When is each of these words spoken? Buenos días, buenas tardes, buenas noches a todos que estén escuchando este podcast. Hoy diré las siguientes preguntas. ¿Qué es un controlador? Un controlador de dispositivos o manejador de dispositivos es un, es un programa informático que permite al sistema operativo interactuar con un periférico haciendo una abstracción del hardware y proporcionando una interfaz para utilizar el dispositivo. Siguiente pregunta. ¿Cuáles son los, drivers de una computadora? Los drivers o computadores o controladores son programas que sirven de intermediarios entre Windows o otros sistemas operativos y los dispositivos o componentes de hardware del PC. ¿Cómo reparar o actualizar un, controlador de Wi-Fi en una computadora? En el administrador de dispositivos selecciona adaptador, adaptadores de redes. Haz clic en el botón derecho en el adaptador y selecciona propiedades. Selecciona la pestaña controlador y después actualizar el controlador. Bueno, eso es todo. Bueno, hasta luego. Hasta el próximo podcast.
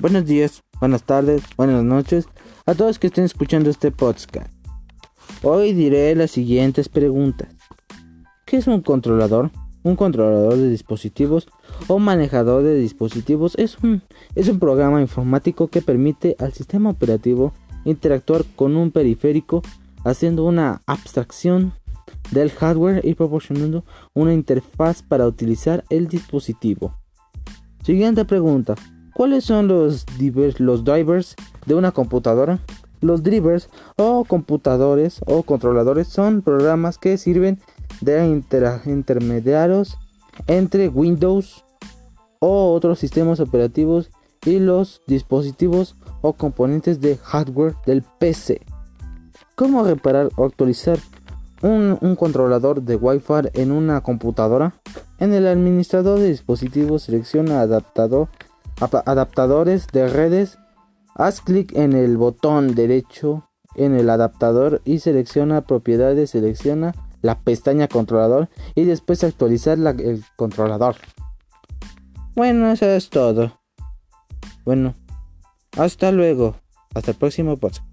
Buenos 0.00 0.24
días, 0.24 0.62
buenas 0.80 1.02
tardes, 1.02 1.42
buenas 1.58 1.84
noches 1.84 2.26
a 2.64 2.74
todos 2.74 2.98
que 2.98 3.08
estén 3.08 3.24
escuchando 3.24 3.68
este 3.68 3.90
podcast. 3.90 4.50
Hoy 5.42 5.74
diré 5.74 6.14
las 6.14 6.30
siguientes 6.30 6.88
preguntas. 6.88 7.54
¿Qué 8.46 8.56
es 8.56 8.66
un 8.66 8.80
controlador? 8.80 9.50
Un 9.82 9.96
controlador 9.96 10.56
de 10.56 10.70
dispositivos 10.70 11.48
o 11.86 11.98
manejador 11.98 12.62
de 12.62 12.76
dispositivos 12.76 13.54
es 13.58 13.76
un, 13.82 14.00
es 14.34 14.48
un 14.48 14.58
programa 14.58 15.02
informático 15.02 15.68
que 15.68 15.82
permite 15.82 16.34
al 16.38 16.54
sistema 16.54 16.88
operativo 16.88 17.52
interactuar 17.84 18.46
con 18.56 18.76
un 18.76 18.92
periférico 18.92 19.60
haciendo 20.06 20.46
una 20.46 20.80
abstracción 20.86 21.74
del 22.30 22.50
hardware 22.52 23.04
y 23.04 23.12
proporcionando 23.12 23.84
una 24.14 24.32
interfaz 24.32 25.02
para 25.02 25.26
utilizar 25.26 25.84
el 25.90 26.08
dispositivo. 26.08 26.96
Siguiente 27.84 28.24
pregunta. 28.24 28.76
¿Cuáles 29.20 29.44
son 29.44 29.68
los, 29.68 30.06
drivers 30.06 31.36
de 31.66 31.74
una 31.74 31.92
computadora? 31.92 32.58
Los 33.02 33.22
drivers 33.22 33.68
o 33.96 34.24
computadores 34.24 35.20
o 35.26 35.42
controladores 35.42 36.08
son 36.08 36.40
programas 36.40 36.96
que 36.96 37.18
sirven 37.18 37.60
de 38.00 38.26
intermediarios 38.86 39.98
entre 40.46 40.88
Windows 40.88 41.66
o 42.38 42.72
otros 42.72 42.98
sistemas 42.98 43.40
operativos 43.40 44.10
y 44.46 44.58
los 44.58 45.02
dispositivos 45.06 45.96
o 46.22 46.32
componentes 46.32 47.02
de 47.02 47.18
hardware 47.18 47.74
del 47.84 48.02
PC. 48.18 48.62
¿Cómo 49.54 49.84
reparar 49.84 50.30
o 50.36 50.46
actualizar 50.46 50.98
un, 51.60 52.16
controlador 52.18 52.80
de 52.80 52.96
Wi-Fi 52.96 53.50
en 53.52 53.70
una 53.70 54.00
computadora? 54.00 54.72
En 55.18 55.34
el 55.34 55.46
administrador 55.46 56.18
de 56.18 56.28
dispositivos 56.28 57.02
selecciona 57.02 57.60
adaptador, 57.60 58.30
adaptadores 58.80 59.86
de 59.88 60.08
redes. 60.08 60.58
Haz 61.14 61.40
clic 61.40 61.76
en 61.76 61.92
el 61.92 62.16
botón 62.16 62.74
derecho 62.74 63.48
en 63.74 63.94
el 63.94 64.10
adaptador 64.10 64.80
y 64.84 65.00
selecciona 65.00 65.62
propiedades. 65.62 66.30
Selecciona 66.30 66.94
la 67.22 67.40
pestaña 67.40 67.88
controlador 67.88 68.48
y 68.74 68.84
después 68.84 69.24
actualizar 69.24 69.78
el 69.78 70.24
controlador. 70.36 70.96
Bueno, 72.34 72.70
eso 72.70 72.86
es 72.86 73.10
todo. 73.10 73.60
Bueno, 74.64 74.94
hasta 75.76 76.12
luego. 76.12 76.56
Hasta 76.94 77.12
el 77.12 77.16
próximo 77.16 77.56
podcast. 77.56 77.84